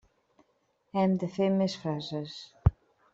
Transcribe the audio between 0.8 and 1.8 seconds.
Hem de fer més